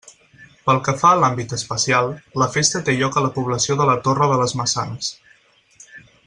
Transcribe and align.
Pel 0.69 0.79
que 0.85 0.93
fa 1.01 1.09
a 1.15 1.19
l'àmbit 1.23 1.53
espacial, 1.57 2.09
la 2.43 2.47
festa 2.55 2.81
té 2.87 2.95
lloc 3.03 3.19
a 3.21 3.23
la 3.27 3.31
població 3.37 3.77
de 3.83 3.87
la 3.91 3.99
Torre 4.09 4.31
de 4.33 4.41
les 4.45 4.57
Maçanes. 4.63 5.13